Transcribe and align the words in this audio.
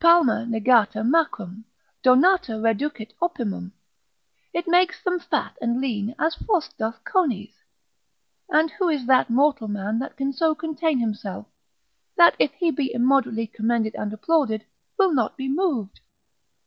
Palma 0.00 0.46
negata 0.48 1.04
macrum, 1.04 1.62
donata 2.02 2.54
reducit 2.58 3.12
opimum. 3.20 3.70
It 4.54 4.66
makes 4.66 5.02
them 5.04 5.20
fat 5.20 5.58
and 5.60 5.78
lean, 5.78 6.14
as 6.18 6.36
frost 6.36 6.78
doth 6.78 7.04
conies. 7.04 7.60
And 8.48 8.70
who 8.70 8.88
is 8.88 9.04
that 9.06 9.28
mortal 9.28 9.68
man 9.68 9.98
that 9.98 10.16
can 10.16 10.32
so 10.32 10.54
contain 10.54 11.00
himself, 11.00 11.48
that 12.16 12.34
if 12.38 12.50
he 12.54 12.70
be 12.70 12.94
immoderately 12.94 13.46
commended 13.46 13.94
and 13.94 14.10
applauded, 14.10 14.64
will 14.98 15.12
not 15.12 15.36
be 15.36 15.50
moved? 15.50 16.00